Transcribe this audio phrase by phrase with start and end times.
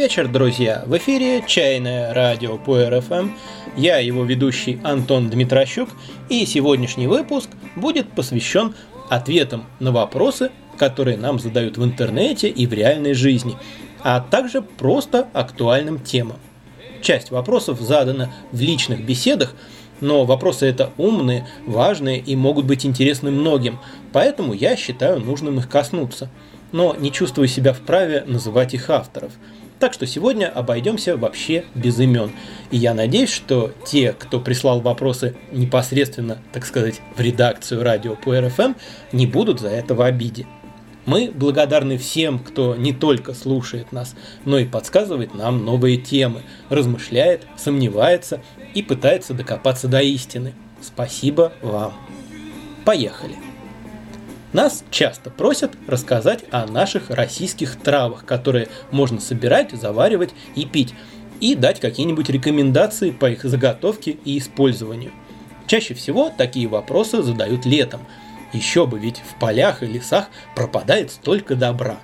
[0.00, 0.82] Вечер, друзья!
[0.86, 3.32] В эфире «Чайное радио» по РФМ.
[3.76, 5.90] Я его ведущий Антон Дмитрощук,
[6.30, 8.74] и сегодняшний выпуск будет посвящен
[9.10, 13.58] ответам на вопросы, которые нам задают в интернете и в реальной жизни,
[14.02, 16.38] а также просто актуальным темам.
[17.02, 19.54] Часть вопросов задана в личных беседах,
[20.00, 23.78] но вопросы это умные, важные и могут быть интересны многим,
[24.14, 26.30] поэтому я считаю нужным их коснуться–
[26.72, 29.32] но не чувствую себя вправе называть их авторов.
[29.80, 32.32] Так что сегодня обойдемся вообще без имен.
[32.70, 38.38] И я надеюсь, что те, кто прислал вопросы непосредственно, так сказать, в редакцию радио по
[38.38, 38.74] РФМ,
[39.12, 40.46] не будут за это в обиде.
[41.06, 44.14] Мы благодарны всем, кто не только слушает нас,
[44.44, 48.42] но и подсказывает нам новые темы, размышляет, сомневается
[48.74, 50.52] и пытается докопаться до истины.
[50.82, 51.94] Спасибо вам.
[52.84, 53.49] Поехали!
[54.52, 60.92] Нас часто просят рассказать о наших российских травах, которые можно собирать, заваривать и пить,
[61.40, 65.12] и дать какие-нибудь рекомендации по их заготовке и использованию.
[65.66, 68.00] Чаще всего такие вопросы задают летом.
[68.52, 71.98] Еще бы, ведь в полях и лесах пропадает столько добра.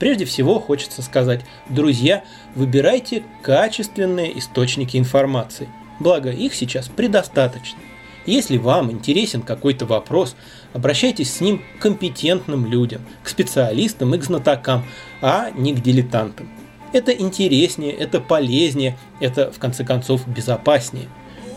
[0.00, 2.24] Прежде всего хочется сказать, друзья,
[2.56, 5.68] выбирайте качественные источники информации.
[6.00, 7.78] Благо их сейчас предостаточно.
[8.26, 10.36] Если вам интересен какой-то вопрос,
[10.72, 14.84] обращайтесь с ним к компетентным людям, к специалистам и к знатокам,
[15.20, 16.48] а не к дилетантам.
[16.92, 21.08] Это интереснее, это полезнее, это в конце концов безопаснее.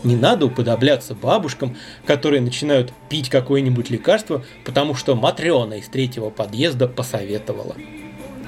[0.02, 6.88] Не надо уподобляться бабушкам, которые начинают пить какое-нибудь лекарство, потому что Матрена из третьего подъезда
[6.88, 7.76] посоветовала.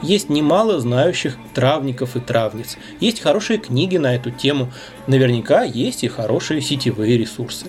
[0.02, 2.76] Есть немало знающих травников и травниц.
[3.00, 4.72] Есть хорошие книги на эту тему.
[5.08, 7.66] Наверняка есть и хорошие сетевые ресурсы.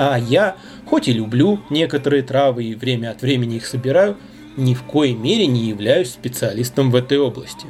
[0.00, 0.54] А я,
[0.86, 4.16] хоть и люблю некоторые травы и время от времени их собираю,
[4.56, 7.66] ни в коей мере не являюсь специалистом в этой области.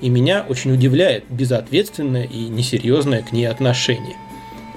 [0.00, 4.16] И меня очень удивляет безответственное и несерьезное к ней отношение.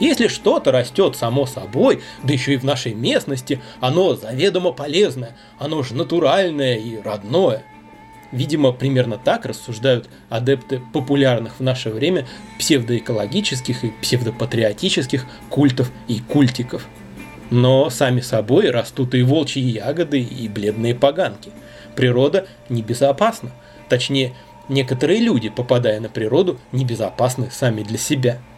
[0.01, 5.83] Если что-то растет само собой, да еще и в нашей местности, оно заведомо полезное, оно
[5.83, 7.63] же натуральное и родное.
[8.31, 12.27] Видимо, примерно так рассуждают адепты популярных в наше время
[12.59, 16.87] псевдоэкологических и псевдопатриотических культов и культиков.
[17.49, 21.51] Но сами собой растут и волчьи ягоды, и бледные поганки.
[21.95, 23.51] Природа небезопасна.
[23.89, 24.35] Точнее,
[24.67, 28.39] некоторые люди, попадая на природу, небезопасны сами для себя–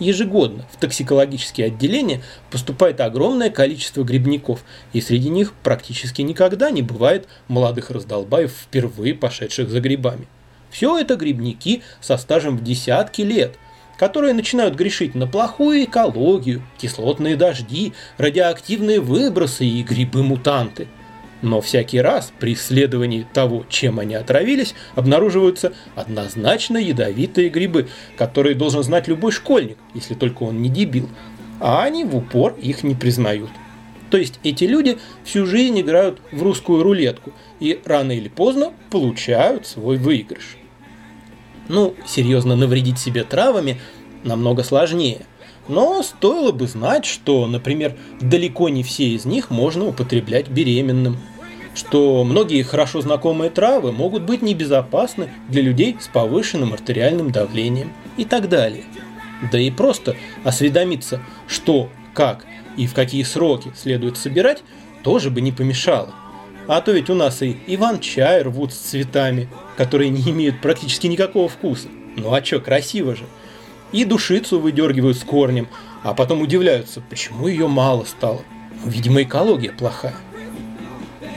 [0.00, 7.28] Ежегодно в токсикологические отделения поступает огромное количество грибников, и среди них практически никогда не бывает
[7.46, 10.26] молодых раздолбаев, впервые пошедших за грибами.
[10.70, 13.54] Все это грибники со стажем в десятки лет,
[13.96, 20.88] которые начинают грешить на плохую экологию, кислотные дожди, радиоактивные выбросы и грибы-мутанты–
[21.44, 28.82] но всякий раз при исследовании того, чем они отравились, обнаруживаются однозначно ядовитые грибы, которые должен
[28.82, 31.08] знать любой школьник, если только он не дебил.
[31.60, 33.50] А они в упор их не признают.
[34.10, 39.66] То есть эти люди всю жизнь играют в русскую рулетку и рано или поздно получают
[39.66, 40.56] свой выигрыш.
[41.68, 43.80] Ну, серьезно навредить себе травами
[44.22, 45.26] намного сложнее.
[45.66, 51.18] Но стоило бы знать, что, например, далеко не все из них можно употреблять беременным–
[51.74, 58.24] что многие хорошо знакомые травы могут быть небезопасны для людей с повышенным артериальным давлением и
[58.24, 58.84] так далее.
[59.50, 62.46] Да и просто осведомиться, что, как
[62.76, 64.62] и в какие сроки следует собирать,
[65.02, 66.14] тоже бы не помешало.
[66.66, 71.48] А то ведь у нас и иван-чай рвут с цветами, которые не имеют практически никакого
[71.48, 71.88] вкуса.
[72.16, 73.24] Ну а чё, красиво же.
[73.92, 75.68] И душицу выдергивают с корнем,
[76.02, 78.42] а потом удивляются, почему ее мало стало.
[78.84, 80.14] Видимо, экология плохая.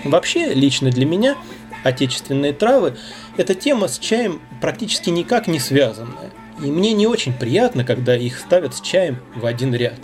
[0.10, 1.36] Вообще, лично для меня,
[1.84, 2.98] отечественные травы–
[3.38, 6.32] это тема с чаем практически никак не связанная.
[6.64, 10.00] И мне не очень приятно, когда их ставят с чаем в один ряд.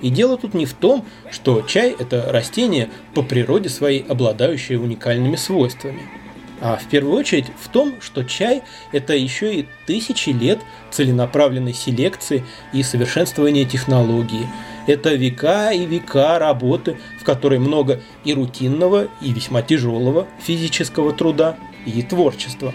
[0.00, 5.36] И дело тут не в том, что чай– это растение по природе своей, обладающее уникальными
[5.36, 6.02] свойствами.
[6.60, 8.62] А в первую очередь в том, что чай–
[8.92, 10.60] это еще и тысячи лет
[10.90, 14.46] целенаправленной селекции и совершенствования технологии–
[14.88, 21.56] это века и века работы, в которой много и рутинного, и весьма тяжелого физического труда,
[21.84, 22.74] и творчества.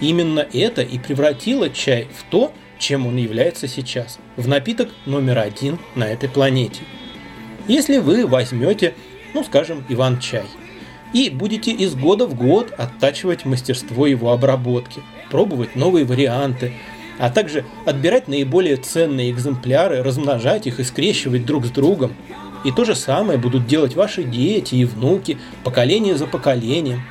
[0.00, 5.78] Именно это и превратило чай в то, чем он является сейчас, в напиток номер один
[5.94, 6.82] на этой планете.
[7.66, 8.94] Если вы возьмете,
[9.32, 10.44] ну скажем, Иван-чай,
[11.14, 16.74] и будете из года в год оттачивать мастерство его обработки, пробовать новые варианты,
[17.18, 22.14] а также отбирать наиболее ценные экземпляры, размножать их и скрещивать друг с другом.
[22.64, 27.02] И то же самое будут делать ваши дети и внуки, поколение за поколением.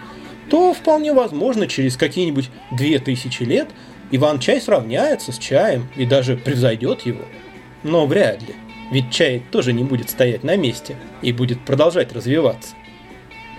[0.49, 3.69] То вполне возможно через какие-нибудь 2000 лет
[4.11, 7.23] Иван-чай сравняется с чаем и даже превзойдет его.
[7.83, 8.55] Но вряд ли,
[8.91, 12.75] ведь чай тоже не будет стоять на месте и будет продолжать развиваться.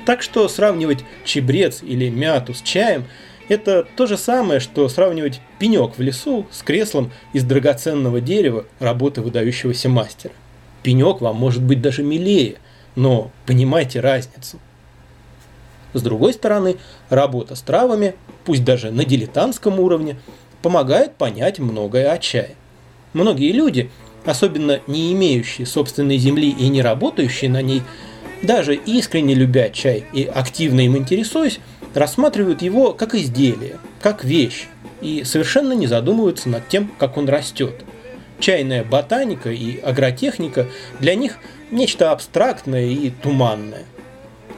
[0.04, 3.04] Так что сравнивать чебрец или мяту с чаем–
[3.48, 9.22] это то же самое, что сравнивать пенек в лесу с креслом из драгоценного дерева работы
[9.22, 10.32] выдающегося мастера.
[10.82, 12.56] Пенек вам может быть даже милее,
[12.94, 14.58] но понимайте разницу.
[15.92, 16.76] С другой стороны,
[17.08, 18.14] работа с травами,
[18.44, 20.16] пусть даже на дилетантском уровне,
[20.62, 22.54] помогает понять многое о чае.
[23.12, 23.90] Многие люди,
[24.24, 27.82] особенно не имеющие собственной земли и не работающие на ней,
[28.42, 31.60] даже искренне любя чай и активно им интересуясь,
[31.96, 34.68] рассматривают его как изделие, как вещь,
[35.00, 37.84] и совершенно не задумываются над тем, как он растет.
[38.38, 40.68] Чайная ботаника и агротехника
[41.00, 41.38] для них
[41.70, 43.84] нечто абстрактное и туманное.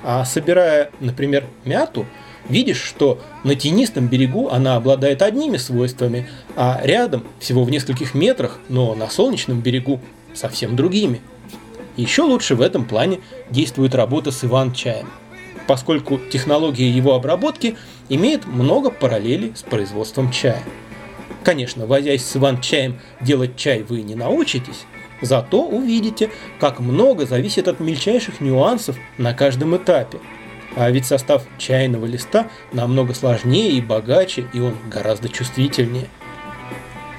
[0.03, 2.07] А собирая, например, мяту,
[2.49, 8.59] видишь, что на тенистом берегу она обладает одними свойствами, а рядом, всего в нескольких метрах,
[8.69, 10.01] но на солнечном берегу,
[10.35, 11.21] совсем другими.
[11.97, 13.21] Еще лучше в этом плане
[13.51, 15.09] действует работа с Иван-чаем,
[15.69, 17.77] поскольку технология его обработки
[18.09, 20.63] имеет много параллелей с производством чая.
[21.45, 24.87] Конечно, возясь с Иван-чаем, делать чай вы не научитесь,
[25.21, 30.19] зато увидите, как много зависит от мельчайших нюансов на каждом этапе.
[30.75, 36.09] А ведь состав чайного листа намного сложнее и богаче, и он гораздо чувствительнее.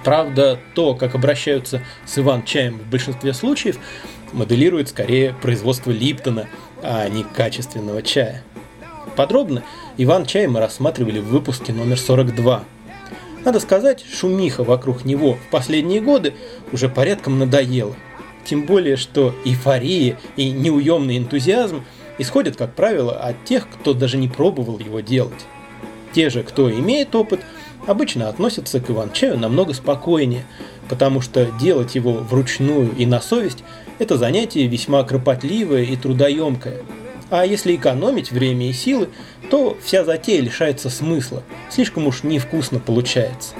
[0.04, 3.78] Правда, то, как обращаются с Иван-чаем в большинстве случаев,
[4.34, 6.48] моделирует скорее производство Липтона,
[6.81, 8.44] а не качественного чая.
[9.16, 9.64] Подробно
[9.98, 12.64] Иван-чай мы рассматривали в выпуске номер 42.
[13.44, 16.34] Надо сказать, шумиха вокруг него в последние годы
[16.72, 17.96] уже порядком надоела.
[18.46, 21.84] Тем более, что эйфория и неуемный энтузиазм
[22.18, 25.46] исходят, как правило, от тех, кто даже не пробовал его делать.
[26.14, 27.42] Те же, кто имеет опыт,
[27.88, 30.46] обычно относятся к иван-чаю намного спокойнее,
[30.90, 33.64] потому что делать его вручную и на совесть–
[34.00, 36.81] это занятие весьма кропотливое и трудоемкое.
[37.30, 39.10] А если экономить время и силы,
[39.51, 43.54] то вся затея лишается смысла, слишком уж невкусно получается.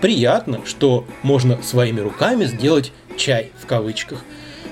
[0.00, 4.24] Приятно, что можно своими руками сделать «чай» в кавычках,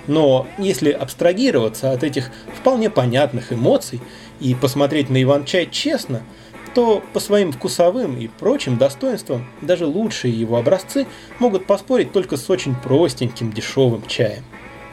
[0.06, 4.00] но если абстрагироваться от этих вполне понятных эмоций
[4.40, 6.22] и посмотреть на Иван-чай честно–
[6.78, 11.06] то по своим вкусовым и прочим достоинствам даже лучшие его образцы
[11.38, 14.44] могут поспорить только с очень простеньким дешевым чаем.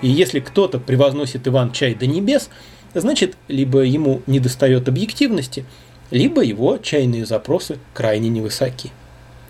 [0.06, 2.52] И если кто-то превозносит Иван-чай до небес,
[2.94, 5.66] значит, либо ему недостает объективности,
[6.12, 8.92] либо его чайные запросы крайне невысоки.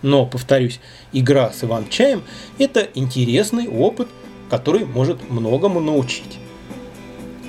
[0.01, 0.79] Но, повторюсь,
[1.11, 2.23] игра с Иван-чаем–
[2.57, 4.07] это интересный опыт,
[4.49, 6.39] который может многому научить.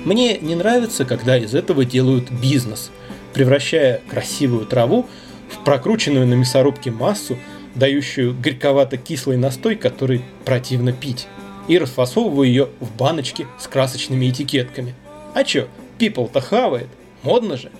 [0.03, 2.91] Мне не нравится, когда из этого делают бизнес–
[3.33, 5.07] превращая красивую траву
[5.49, 7.37] в прокрученную на мясорубке массу,
[7.73, 11.27] дающую горьковато-кислый настой, который противно пить,
[11.67, 14.95] и расфасовываю ее в баночки с красочными этикетками.
[15.33, 15.67] А чё,
[15.99, 16.87] people-то хавает,
[17.23, 17.71] модно же.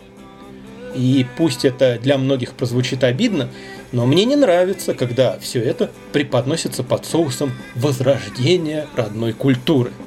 [0.95, 3.50] И пусть это для многих прозвучит обидно,
[3.92, 9.92] но мне не нравится, когда все это преподносится под соусом возрождения родной культуры–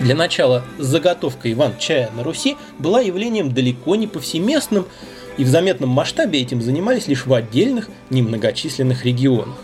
[0.00, 4.86] для начала заготовка Иван-чая на Руси была явлением далеко не повсеместным,
[5.38, 9.56] и в заметном масштабе этим занимались лишь в отдельных немногочисленных регионах.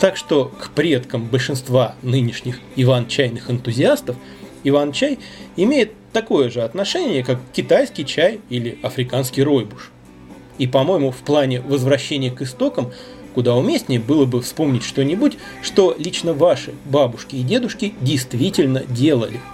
[0.00, 4.16] Так что к предкам большинства нынешних иван-чайных энтузиастов
[4.64, 5.18] иван-чай
[5.56, 9.90] имеет такое же отношение, как китайский чай или африканский ройбуш.
[10.58, 12.92] И, по-моему, в плане возвращения к истокам
[13.34, 19.40] куда уместнее было бы вспомнить что-нибудь, что лично ваши бабушки и дедушки действительно делали–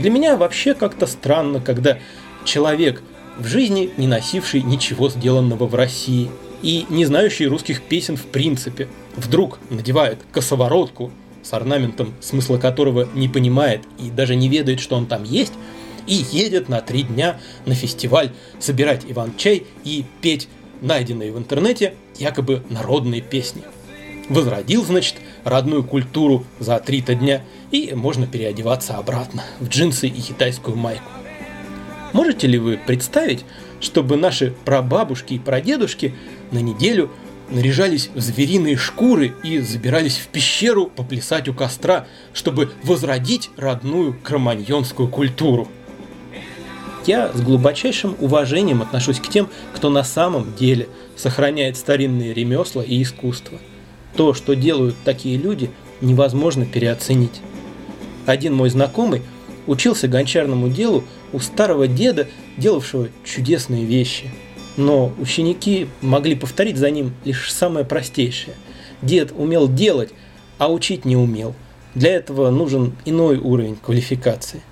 [0.00, 1.98] для меня вообще как-то странно, когда
[2.44, 3.02] человек
[3.38, 6.30] в жизни не носивший ничего сделанного в России
[6.62, 11.10] и не знающий русских песен в принципе, вдруг надевает косоворотку
[11.42, 15.52] с орнаментом, смысла которого не понимает и даже не ведает, что он там есть,
[16.06, 20.48] и едет на три дня на фестиваль собирать Иван-чай и петь
[20.80, 23.62] найденные в интернете якобы народные песни.
[24.28, 30.76] Возродил, значит, родную культуру за три-то дня– и можно переодеваться обратно в джинсы и китайскую
[30.76, 31.10] майку.
[32.12, 33.44] Можете ли вы представить,
[33.80, 36.14] чтобы наши прабабушки и прадедушки
[36.50, 37.10] на неделю
[37.50, 45.08] наряжались в звериные шкуры и забирались в пещеру поплясать у костра, чтобы возродить родную кроманьонскую
[45.08, 45.68] культуру?
[47.06, 53.02] Я с глубочайшим уважением отношусь к тем, кто на самом деле сохраняет старинные ремесла и
[53.02, 53.58] искусство.
[54.16, 57.40] То, что делают такие люди, невозможно переоценить.
[58.26, 59.22] Один мой знакомый
[59.66, 64.30] учился гончарному делу у старого деда, делавшего чудесные вещи.
[64.76, 68.54] Но ученики могли повторить за ним лишь самое простейшее.
[69.02, 70.10] Дед умел делать,
[70.58, 71.54] а учить не умел.
[71.94, 74.62] Для этого нужен иной уровень квалификации.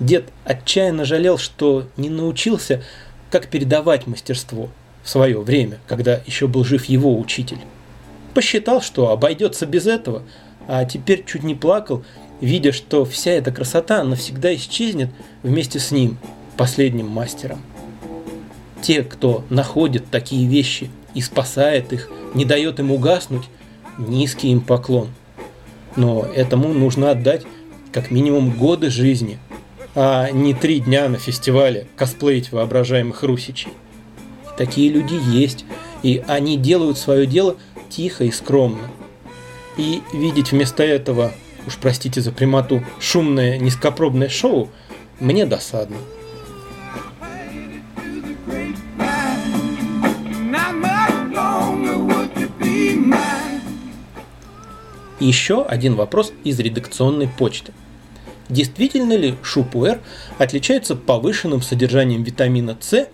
[0.00, 2.82] Дед отчаянно жалел, что не научился,
[3.30, 4.70] как передавать мастерство
[5.02, 7.58] в свое время, когда еще был жив его учитель.
[8.32, 10.22] Посчитал, что обойдется без этого,
[10.66, 12.04] а теперь чуть не плакал,
[12.40, 15.10] видя, что вся эта красота навсегда исчезнет
[15.42, 16.18] вместе с ним,
[16.56, 17.60] последним мастером.
[18.84, 23.44] Те, кто находит такие вещи и спасает их, не дает им угаснуть,
[23.96, 25.08] низкий им поклон.
[25.96, 27.46] Но этому нужно отдать
[27.92, 29.38] как минимум годы жизни,
[29.94, 33.72] а не три дня на фестивале косплеить воображаемых русичей.
[34.58, 35.64] Такие люди есть,
[36.02, 37.56] и они делают свое дело
[37.88, 38.90] тихо и скромно.
[39.78, 41.32] И видеть вместо этого,
[41.66, 44.68] уж простите за примату, шумное низкопробное шоу,
[45.20, 45.96] мне досадно.
[55.24, 57.72] Еще один вопрос из редакционной почты.
[58.50, 60.02] Действительно ли шупуэр
[60.36, 63.08] отличается повышенным содержанием витамина С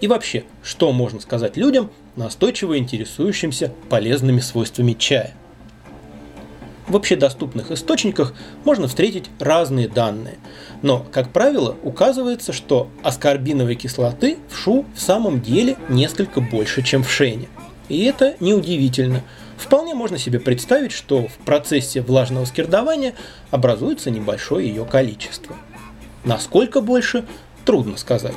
[0.00, 5.34] и вообще, что можно сказать людям, настойчиво интересующимся полезными свойствами чая?
[6.86, 8.34] В общедоступных источниках
[8.64, 10.36] можно встретить разные данные,
[10.82, 17.02] но, как правило, указывается, что аскорбиновой кислоты в шу в самом деле несколько больше, чем
[17.02, 17.48] в шене.
[17.88, 19.24] И это неудивительно.
[19.58, 23.14] Вполне можно себе представить, что в процессе влажного скирдования
[23.50, 25.56] образуется небольшое ее количество.
[26.24, 27.26] Насколько больше,
[27.64, 28.36] трудно сказать.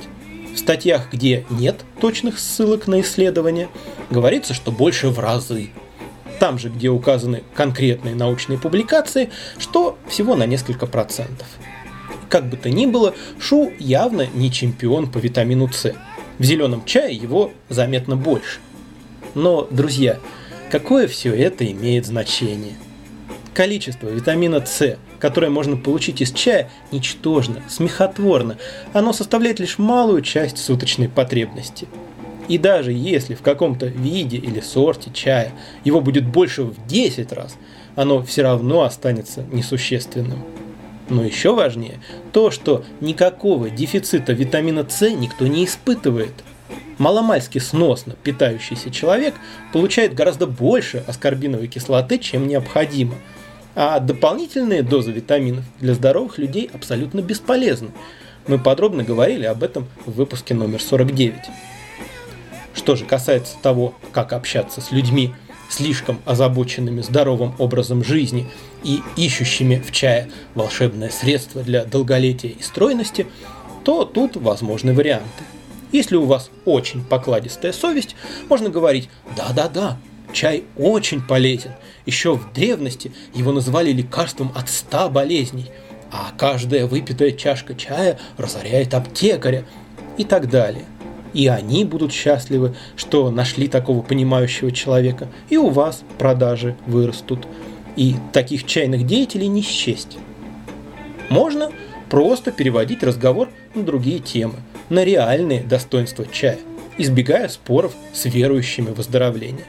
[0.54, 3.70] В статьях, где нет точных ссылок на исследования,
[4.10, 5.70] говорится, что больше в разы.
[6.40, 11.48] Там же, где указаны конкретные научные публикации, что всего на несколько процентов.
[12.30, 15.94] Как бы то ни было, Шу явно не чемпион по витамину С.
[16.40, 18.60] В зеленом чае его заметно больше.
[19.36, 20.20] Но, друзья,
[20.72, 22.76] какое все это имеет значение?
[23.54, 28.58] Количество витамина С, которое можно получить из чая, ничтожно, смехотворно.
[28.94, 31.88] Оно составляет лишь малую часть суточной потребности.
[32.48, 35.52] И даже если в каком-то виде или сорте чая
[35.84, 37.58] его будет больше в 10 раз,
[37.96, 40.40] оно все равно останется несущественным.
[41.10, 42.00] Но еще важнее
[42.32, 46.34] то, что никакого дефицита витамина С никто не испытывает.
[47.02, 49.36] Маломальски сносно питающийся человек
[49.74, 53.16] получает гораздо больше аскорбиновой кислоты, чем необходимо–
[53.76, 57.90] а дополнительные дозы витаминов для здоровых людей абсолютно бесполезны.
[58.48, 61.36] Мы подробно говорили об этом в выпуске номер 49.
[62.74, 65.34] Что же касается того, как общаться с людьми,
[65.70, 68.48] слишком озабоченными здоровым образом жизни
[68.84, 73.28] и ищущими в чае волшебное средство для долголетия и стройности,
[73.86, 75.44] то тут возможны варианты.
[75.92, 78.16] Если у вас очень покладистая совесть,
[78.50, 79.98] можно говорить «да-да-да,
[80.32, 81.72] чай очень полезен,
[82.06, 85.68] еще в древности его называли лекарством от ста болезней,
[86.12, 89.66] а каждая выпитая чашка чая разоряет аптекаря
[90.18, 90.86] и так далее.
[91.34, 97.48] И они будут счастливы, что нашли такого понимающего человека, и у вас продажи вырастут.
[97.96, 100.18] И таких чайных деятелей не счесть.
[101.30, 101.72] Можно
[102.10, 104.56] просто переводить разговор на другие темы,
[104.92, 106.60] на реальные достоинства чая,
[106.98, 109.66] избегая споров с верующими в выздоровление.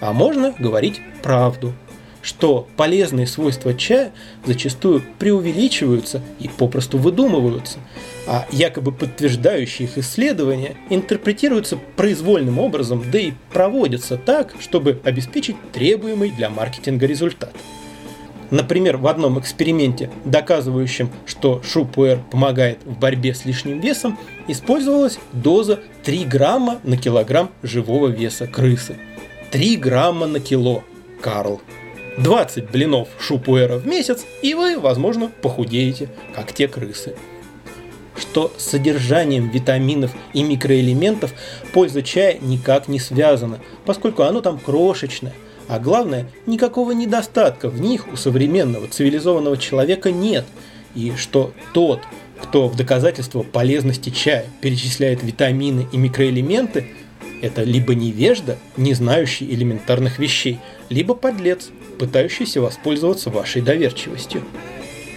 [0.00, 1.74] А можно говорить правду,
[2.22, 4.12] что полезные свойства чая
[4.44, 7.78] зачастую преувеличиваются и попросту выдумываются,
[8.26, 16.30] а якобы подтверждающие их исследования интерпретируются произвольным образом, да и проводятся так, чтобы обеспечить требуемый
[16.30, 17.52] для маркетинга результат.
[18.50, 25.80] Например, в одном эксперименте, доказывающем, что шупуэр помогает в борьбе с лишним весом, использовалась доза
[26.04, 28.96] 3 грамма на килограмм живого веса крысы.
[29.50, 30.84] 3 грамма на кило–
[31.20, 31.60] Карл.
[32.18, 37.14] 20 блинов шупуэра в месяц, и вы, возможно, похудеете, как те крысы.
[38.16, 41.32] Что с содержанием витаминов и микроэлементов
[41.74, 45.34] польза чая никак не связана, поскольку оно там крошечное,
[45.68, 50.44] а главное, никакого недостатка в них у современного цивилизованного человека нет,
[50.94, 52.00] и что тот,
[52.40, 56.88] кто в доказательство полезности чая перечисляет витамины и микроэлементы,
[57.42, 60.58] это либо невежда, не знающий элементарных вещей,
[60.88, 61.68] либо подлец,
[61.98, 64.42] пытающийся воспользоваться вашей доверчивостью.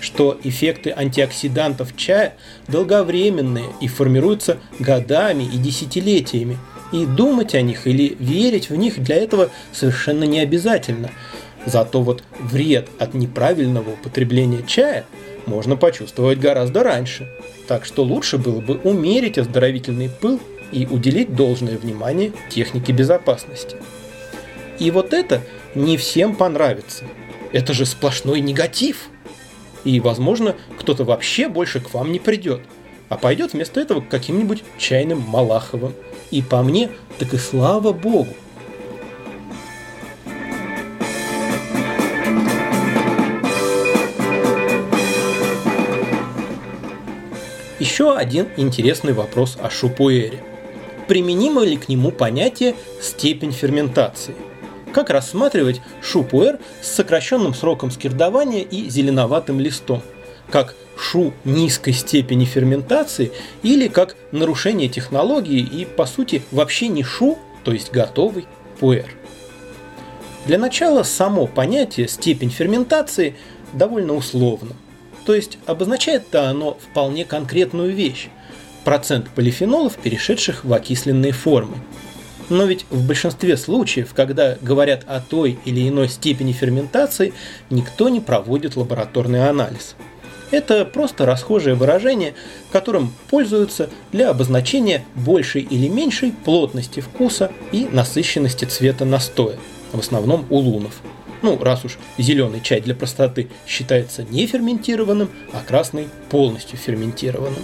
[0.01, 2.35] Что эффекты антиоксидантов чая
[2.67, 6.57] долговременные и формируются годами и десятилетиями,
[6.91, 11.11] и думать о них или верить в них для этого совершенно не обязательно.
[11.65, 15.05] Зато вот вред от неправильного употребления чая
[15.45, 17.27] можно почувствовать гораздо раньше.
[17.67, 20.39] Так что лучше было бы умерить оздоровительный пыл
[20.71, 23.77] и уделить должное внимание технике безопасности.
[24.79, 25.41] И вот это
[25.75, 27.03] не всем понравится.
[27.51, 29.09] Это же сплошной негатив.
[29.83, 32.61] И, возможно, кто-то вообще больше к вам не придет,
[33.07, 35.93] а пойдет вместо этого к каким-нибудь чайным Малаховым.
[36.31, 38.33] И по мне, так и слава богу.
[47.79, 50.43] Еще один интересный вопрос о шупуэре.
[51.07, 54.35] Применимо ли к нему понятие «степень ферментации»?
[54.93, 60.01] Как рассматривать шупуэр с сокращенным сроком скирдования и зеленоватым листом?
[60.51, 63.31] Как шу низкой степени ферментации
[63.63, 68.45] или как нарушение технологии и, по сути, вообще не шу, то есть готовый
[68.79, 69.09] пуэр?
[70.45, 73.35] Для начала само понятие степень ферментации
[73.73, 74.75] довольно условно–
[75.29, 78.29] то есть обозначает-то оно вполне конкретную вещь–
[78.83, 81.77] процент полифенолов, перешедших в окисленные формы.
[82.49, 87.35] Но ведь в большинстве случаев, когда говорят о той или иной степени ферментации,
[87.69, 89.95] никто не проводит лабораторный анализ.
[90.51, 92.33] Это просто расхожее выражение,
[92.71, 99.57] которым пользуются для обозначения большей или меньшей плотности вкуса и насыщенности цвета настоя,
[99.91, 101.01] в основном у лунов–
[101.41, 107.63] ну, раз уж зеленый чай для простоты считается не ферментированным, а красный полностью ферментированным.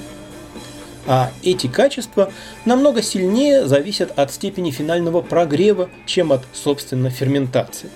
[1.07, 2.31] А эти качества
[2.63, 7.89] намного сильнее зависят от степени финального прогрева, чем от, собственно, ферментации.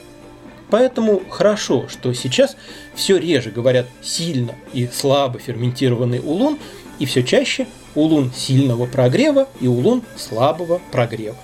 [0.70, 2.56] Поэтому хорошо, что сейчас
[2.94, 6.60] все реже говорят сильно и слабо ферментированный улун,
[7.00, 11.38] и все чаще улун сильного прогрева и улун слабого прогрева.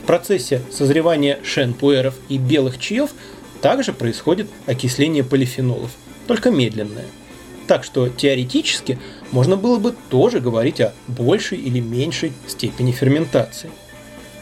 [0.00, 3.10] В процессе созревания шен-пуэров и белых чаев
[3.60, 5.90] также происходит окисление полифенолов,
[6.26, 7.06] только медленное.
[7.66, 8.98] Так что теоретически
[9.32, 13.70] можно было бы тоже говорить о большей или меньшей степени ферментации.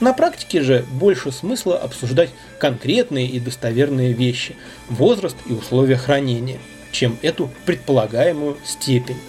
[0.03, 4.57] На практике же больше смысла обсуждать конкретные и достоверные вещи,
[4.89, 6.59] возраст и условия хранения,
[6.91, 9.21] чем эту предполагаемую степень.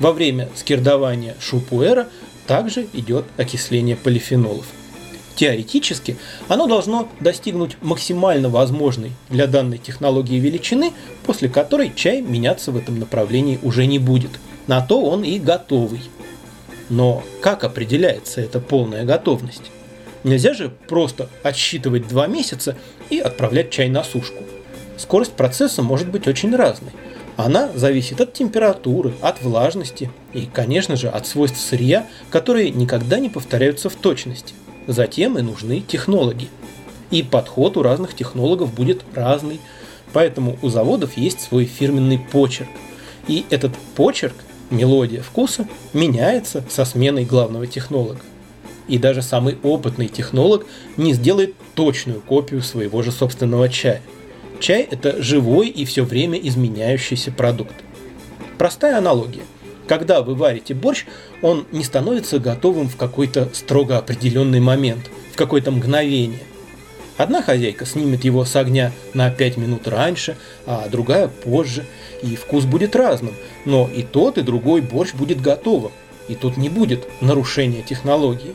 [0.00, 2.08] Во время скирдования шупуэра
[2.48, 4.66] также идет окисление полифенолов–
[5.36, 10.92] Теоретически оно должно достигнуть максимально возможной для данной технологии величины,
[11.26, 14.30] после которой чай меняться в этом направлении уже не будет.
[14.68, 16.02] На то он и готовый.
[16.88, 19.70] Но как определяется эта полная готовность?
[20.22, 22.76] Нельзя же просто отсчитывать два месяца
[23.10, 24.42] и отправлять чай на сушку.
[24.96, 26.92] Скорость процесса может быть очень разной.
[27.36, 33.28] Она зависит от температуры, от влажности и, конечно же, от свойств сырья, которые никогда не
[33.28, 34.54] повторяются в точности.
[34.86, 36.48] Затем и нужны технологи.
[37.10, 39.60] И подход у разных технологов будет разный,
[40.12, 42.70] поэтому у заводов есть свой фирменный почерк.
[43.26, 44.36] И этот почерк,
[44.70, 48.20] мелодия вкуса, меняется со сменой главного технолога.
[48.86, 54.02] И даже самый опытный технолог не сделает точную копию своего же собственного чая.
[54.60, 57.74] Чай– это живой и все время изменяющийся продукт.
[58.58, 59.42] Простая аналогия.
[59.86, 61.04] Когда вы варите борщ,
[61.42, 66.40] он не становится готовым в какой-то строго определенный момент, в какое-то мгновение.
[67.16, 71.84] Одна хозяйка снимет его с огня на 5 минут раньше, а другая позже,
[72.22, 75.92] и вкус будет разным, но и тот, и другой борщ будет готовым,
[76.28, 78.54] и тут не будет нарушения технологии.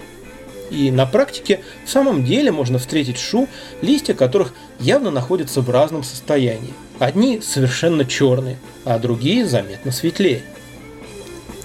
[0.70, 3.48] И на практике в самом деле можно встретить шу,
[3.82, 6.74] листья которых явно находятся в разном состоянии.
[7.00, 10.44] Одни совершенно черные, а другие заметно светлее.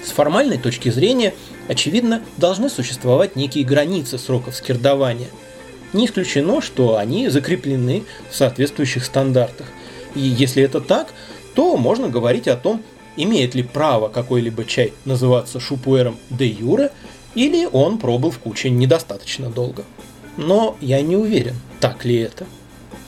[0.03, 1.35] С формальной точки зрения,
[1.69, 5.29] очевидно, должны существовать некие границы сроков скирдования.
[5.95, 9.67] Не исключено, что они закреплены в соответствующих стандартах.
[10.15, 11.09] И если это так,
[11.55, 12.83] то можно говорить о том,
[13.17, 16.91] имеет ли право какой-либо чай называться шупуэром де юре,
[17.37, 19.85] или он пробыл в куче недостаточно долго.
[20.37, 22.45] Но я не уверен, так ли это.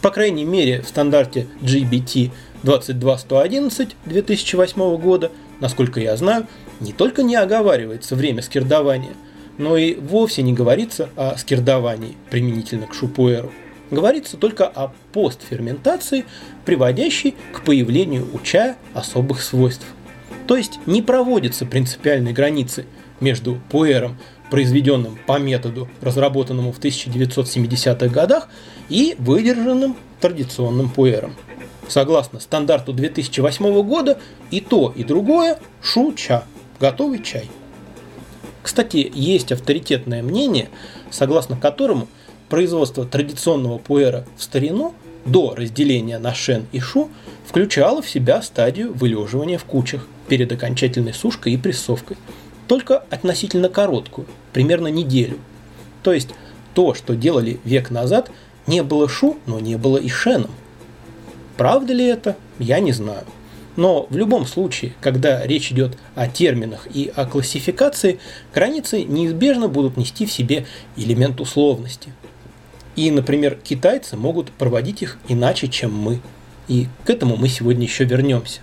[0.00, 2.30] По крайней мере, в стандарте GBT
[2.62, 6.46] 22111 2008 года, насколько я знаю,
[6.78, 9.14] не только не оговаривается время скирдования,
[9.58, 13.52] но и вовсе не говорится о скирдовании применительно к шупуэру.
[13.90, 16.24] Говорится только о постферментации,
[16.64, 19.86] приводящей к появлению у чая особых свойств.
[20.46, 22.86] То есть не проводятся принципиальной границы
[23.20, 24.18] между пуэром,
[24.50, 28.48] произведенным по методу, разработанному в 1970-х годах,
[28.88, 31.34] и выдержанным традиционным пуэром.
[31.88, 34.18] Согласно стандарту 2008 года,
[34.50, 36.44] и то, и другое– шу-ча–
[36.80, 37.48] готовый чай.
[38.66, 40.70] Кстати, есть авторитетное мнение,
[41.12, 42.08] согласно которому
[42.48, 44.92] производство традиционного пуэра в старину
[45.24, 47.08] до разделения на шен и шу
[47.46, 52.16] включало в себя стадию вылеживания в кучах перед окончательной сушкой и прессовкой.
[52.66, 55.38] только относительно короткую, примерно неделю.
[56.02, 56.30] То есть
[56.74, 58.32] то, что делали век назад,
[58.66, 60.50] не было шу, но не было и шеном.
[61.56, 63.26] Правда ли это, я не знаю.
[63.76, 68.18] Но в любом случае, когда речь идет о терминах и о классификации,
[68.54, 72.12] границы неизбежно будут нести в себе элемент условности.
[72.96, 76.20] И, например, китайцы могут проводить их иначе, чем мы.
[76.68, 78.60] И к этому мы сегодня еще вернемся.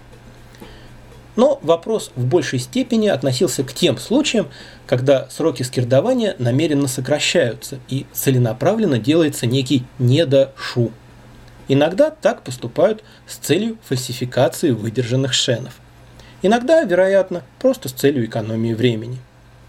[1.35, 4.47] Но вопрос в большей степени относился к тем случаям,
[4.85, 10.91] когда сроки скирдования намеренно сокращаются и целенаправленно делается некий недошу.
[11.67, 15.79] Иногда так поступают с целью фальсификации выдержанных шенов.
[16.41, 19.19] Иногда, вероятно, просто с целью экономии времени.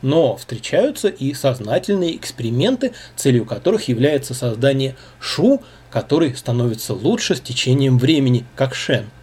[0.02, 7.98] Но встречаются и сознательные эксперименты, целью которых является создание шу, который становится лучше с течением
[7.98, 9.06] времени, как шен–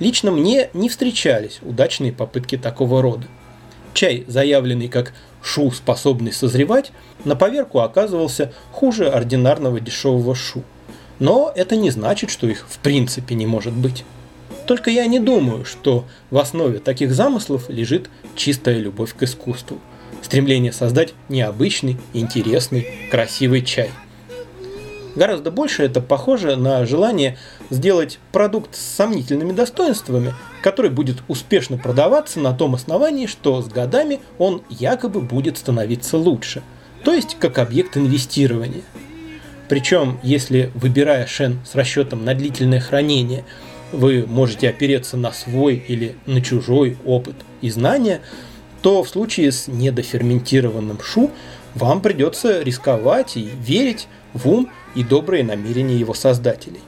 [0.00, 3.26] Лично мне не встречались удачные попытки такого рода.
[3.92, 6.90] Чай, заявленный как шу, способный созревать,
[7.24, 10.64] на поверку оказывался хуже ординарного дешевого шу.
[11.20, 14.04] Но это не значит, что их в принципе не может быть.
[14.66, 19.78] Только я не думаю, что в основе таких замыслов лежит чистая любовь к искусству.
[20.22, 23.90] Стремление создать необычный, интересный, красивый чай–
[25.16, 27.36] Гораздо больше это похоже на желание
[27.68, 34.20] сделать продукт с сомнительными достоинствами, который будет успешно продаваться на том основании, что с годами
[34.38, 36.62] он якобы будет становиться лучше,
[37.04, 38.82] то есть как объект инвестирования.
[39.70, 43.44] Причем, если выбирая шен с расчетом на длительное хранение,
[43.92, 48.20] вы можете опереться на свой или на чужой опыт и знания,
[48.82, 51.30] то в случае с недоферментированным шу
[51.76, 56.80] вам придется рисковать и верить в ум и добрые намерения его создателей.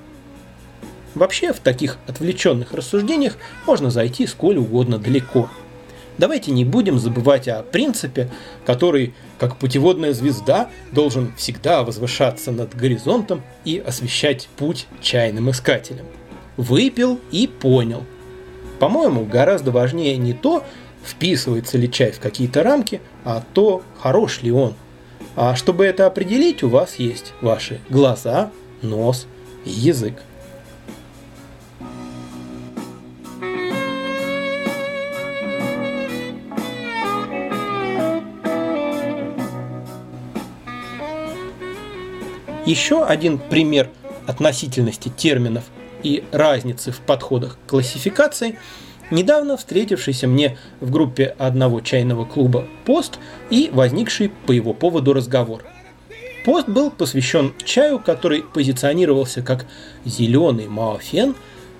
[1.14, 5.49] Вообще, в таких отвлеченных рассуждениях можно зайти сколь угодно далеко.
[6.18, 8.31] Давайте не будем забывать о принципе,
[8.64, 16.07] который, как путеводная звезда, должен всегда возвышаться над горизонтом и освещать путь чайным искателям.
[16.57, 18.05] Выпил и понял.
[18.79, 20.64] По-моему, гораздо важнее не то,
[21.05, 24.75] вписывается ли чай в какие-то рамки, а то, хорош ли он–
[25.35, 28.51] а чтобы это определить, у вас есть ваши глаза,
[28.83, 29.27] нос
[29.64, 30.22] и язык.
[42.72, 43.90] Еще один пример
[44.26, 45.64] относительности терминов
[46.02, 48.58] и разницы в подходах к классификации–
[49.11, 53.18] недавно встретившийся мне в группе одного чайного клуба пост
[53.50, 55.62] и возникший по его поводу разговор.
[56.46, 59.66] Пост был посвящен чаю, который позиционировался как
[60.06, 61.35] зеленый маофен,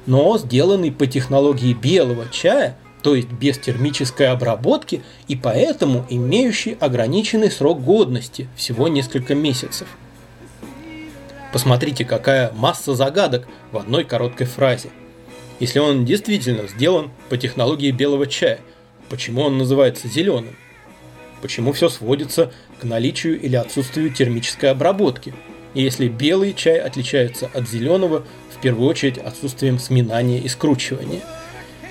[0.05, 7.51] но сделанный по технологии белого чая, то есть без термической обработки и поэтому имеющий ограниченный
[7.51, 9.89] срок годности, всего несколько месяцев.
[11.53, 14.91] Посмотрите, какая масса загадок в одной короткой фразе–
[15.63, 18.59] если он действительно сделан по технологии белого чая,
[19.09, 20.57] почему он называется зеленым?
[21.41, 25.33] Почему все сводится к наличию или отсутствию термической обработки?
[25.75, 31.21] И если белый чай отличается от зеленого, в первую очередь отсутствием сминания и скручивания.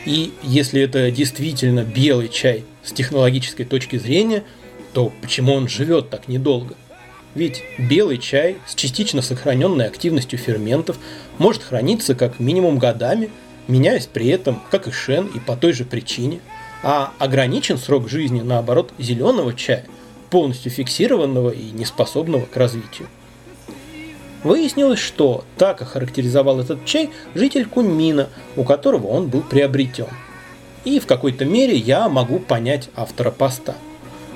[0.05, 4.43] И если это действительно белый чай с технологической точки зрения,
[4.91, 6.75] то почему он живет так недолго?
[7.33, 10.97] Ведь белый чай с частично сохраненной активностью ферментов
[11.37, 13.29] может храниться как минимум годами–
[13.71, 16.39] меняясь при этом, как и шен, и по той же причине.
[16.83, 19.85] А ограничен срок жизни, наоборот, зеленого чая,
[20.29, 23.07] полностью фиксированного и неспособного к развитию.
[24.43, 30.07] Выяснилось, что так охарактеризовал этот чай житель Куньмина, у которого он был приобретен.
[30.83, 33.75] И в какой-то мере я могу понять автора поста.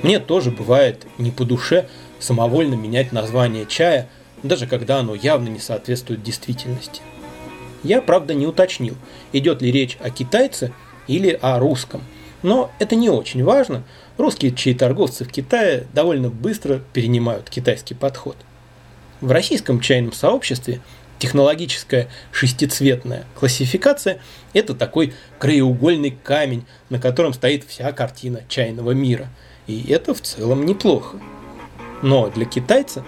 [0.04, 1.88] Мне тоже бывает не по душе
[2.20, 4.10] самовольно менять название чая,
[4.44, 7.02] даже когда оно явно не соответствует действительности.
[7.84, 8.96] Я, правда, не уточнил,
[9.32, 10.74] идет ли речь о китайце
[11.08, 12.02] или о русском.
[12.42, 13.84] Но это не очень важно.
[14.18, 18.38] Русские чьи торговцы в Китае довольно быстро перенимают китайский подход.
[19.22, 20.82] В российском чайном сообществе
[21.20, 24.20] технологическая шестицветная классификация–
[24.54, 29.30] это такой краеугольный камень, на котором стоит вся картина чайного мира.
[29.68, 31.18] И это в целом неплохо.
[32.02, 33.04] Но для китайца,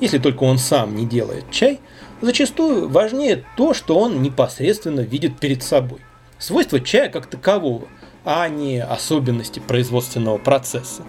[0.00, 1.80] если только он сам не делает чай–
[2.20, 6.00] Зачастую важнее то, что он непосредственно видит перед собой.
[6.38, 7.88] Свойства чая как такового,
[8.24, 11.02] а не особенности производственного процесса.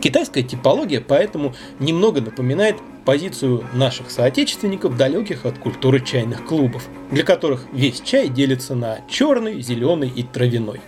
[0.00, 7.66] Китайская типология поэтому немного напоминает позицию наших соотечественников, далеких от культуры чайных клубов, для которых
[7.72, 10.80] весь чай делится на черный, зеленый и травяной.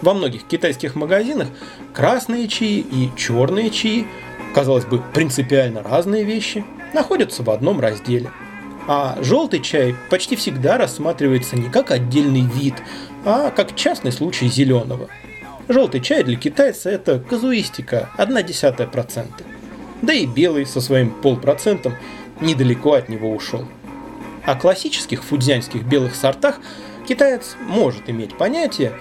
[0.00, 1.48] Во многих китайских магазинах
[1.92, 4.06] красные чаи и черные чаи,
[4.54, 6.64] казалось бы, принципиально разные вещи,
[6.94, 8.30] находятся в одном разделе.
[8.86, 12.74] А желтый чай почти всегда рассматривается не как отдельный вид,
[13.24, 15.08] а как частный случай зеленого.
[15.68, 18.10] Желтый чай для китайца это казуистика,
[18.46, 19.44] десятая процента.
[20.02, 21.94] Да и белый со своим полпроцентом
[22.40, 23.66] недалеко от него ушел.
[24.44, 26.60] О классических фудзянских белых сортах
[27.08, 28.92] китаец может иметь понятие,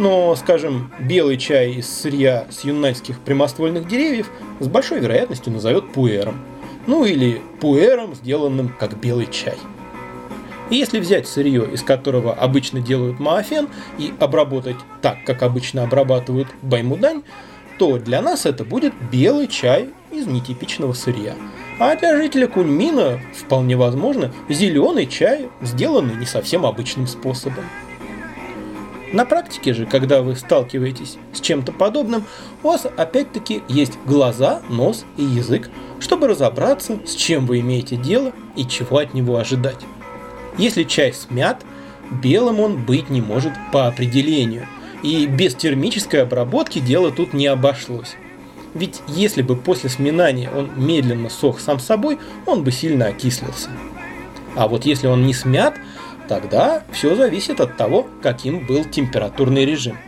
[0.00, 6.40] но, скажем, белый чай из сырья с юннаньских прямоствольных деревьев с большой вероятностью назовет пуэром.
[6.86, 9.56] Ну или пуэром, сделанным как белый чай.
[10.70, 16.48] И если взять сырье, из которого обычно делают маафен, и обработать так, как обычно обрабатывают
[16.62, 17.22] баймудань,
[17.78, 21.34] то для нас это будет белый чай из нетипичного сырья.
[21.78, 27.64] А для жителя Куньмина, вполне возможно, зеленый чай, сделанный не совсем обычным способом.
[29.12, 32.24] На практике же, когда вы сталкиваетесь с чем-то подобным,
[32.62, 35.68] у вас опять-таки есть глаза, нос и язык,
[35.98, 39.80] чтобы разобраться, с чем вы имеете дело и чего от него ожидать.
[40.58, 41.64] Если чай смят,
[42.22, 44.68] белым он быть не может по определению,
[45.02, 48.16] и без термической обработки дело тут не обошлось.
[48.74, 53.70] Ведь если бы после сминания он медленно сох сам собой, он бы сильно окислился.
[54.54, 55.74] А вот если он не смят,
[56.30, 59.98] Тогда все зависит от того, каким был температурный режим.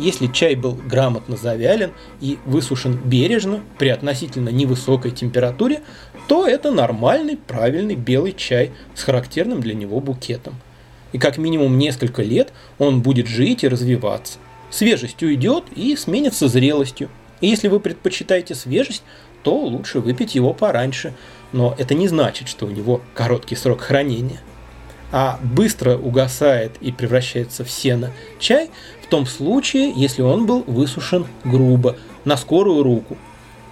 [0.00, 5.82] Если чай был грамотно завялен и высушен бережно при относительно невысокой температуре,
[6.26, 10.56] то это нормальный, правильный белый чай с характерным для него букетом.
[11.12, 14.40] И как минимум несколько лет он будет жить и развиваться.
[14.70, 17.10] Свежесть уйдет и сменится зрелостью.
[17.40, 19.04] И если вы предпочитаете свежесть,
[19.44, 21.14] то лучше выпить его пораньше.
[21.52, 24.40] Но это не значит, что у него короткий срок хранения
[25.12, 28.70] а быстро угасает и превращается в сено чай
[29.02, 33.16] в том случае, если он был высушен грубо, на скорую руку.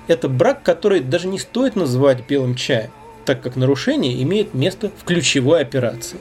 [0.08, 2.90] Это брак, который даже не стоит называть белым чаем,
[3.24, 6.18] так как нарушение имеет место в ключевой операции.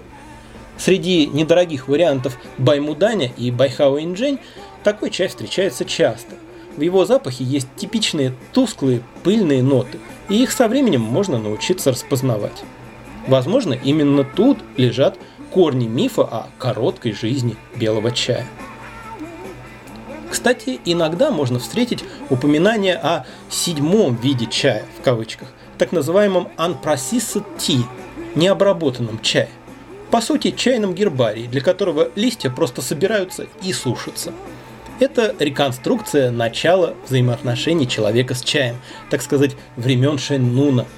[0.77, 4.39] Среди недорогих вариантов баймуданя и байхао инджень
[4.83, 6.35] такой чай встречается часто.
[6.75, 9.97] В его запахе есть типичные тусклые пыльные ноты,
[10.29, 12.63] и их со временем можно научиться распознавать.
[13.27, 15.17] Возможно, именно тут лежат
[15.51, 18.45] корни мифа о короткой жизни белого чая.
[20.29, 27.83] Кстати, иногда можно встретить упоминание о седьмом виде чая, в кавычках, так называемом unprocessed tea,
[28.35, 29.49] необработанном чае.
[30.11, 34.31] По сути, чайном гербарии, для которого листья просто собираются и сушатся.
[34.99, 38.77] Это реконструкция начала взаимоотношений человека с чаем,
[39.09, 40.85] так сказать, времен Шэньнуна–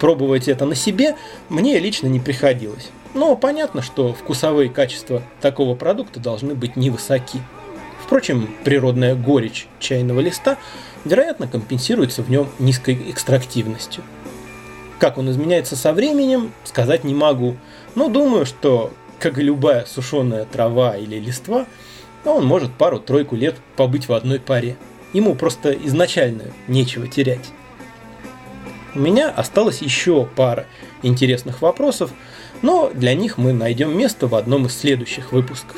[0.00, 1.14] Пробовать это на себе
[1.50, 2.90] мне лично не приходилось.
[3.12, 7.40] Но понятно, что вкусовые качества такого продукта должны быть невысоки.
[8.02, 10.56] Впрочем, природная горечь чайного листа,
[11.04, 14.02] вероятно, компенсируется в нем низкой экстрактивностью.
[14.98, 17.56] Как он изменяется со временем, сказать не могу,
[17.94, 21.66] но думаю, что, как и любая сушеная трава или листва,
[22.24, 24.76] он может пару-тройку лет побыть в одной паре.
[25.12, 27.50] Ему просто изначально нечего терять.
[28.92, 30.66] У меня осталось еще пара
[31.02, 32.10] интересных вопросов,
[32.60, 35.76] но для них мы найдем место в одном из следующих выпусков.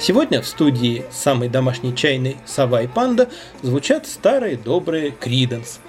[0.00, 3.28] Сегодня в студии самой домашней чайной «Сова и панда»
[3.60, 5.80] звучат старые добрые Криденс.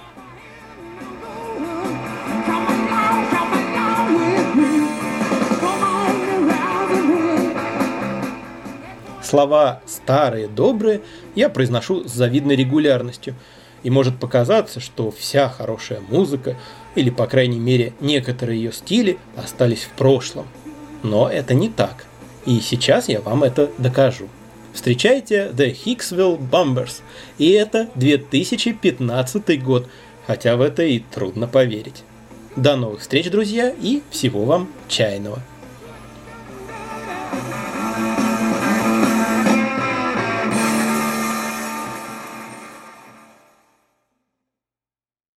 [9.23, 11.01] Слова «старые добрые»
[11.33, 13.35] я произношу с завидной регулярностью–
[13.85, 16.57] и может показаться, что вся хорошая музыка,
[16.95, 20.47] или по крайней мере некоторые ее стили, остались в прошлом.
[21.03, 22.07] Но это не так.
[22.47, 24.27] И сейчас я вам это докажу.
[24.73, 27.01] Встречайте The Hicksville Bombers.
[27.37, 29.87] И это 2015 год,
[30.25, 32.03] хотя в это и трудно поверить.
[32.55, 35.43] До новых встреч, друзья, и всего вам чайного.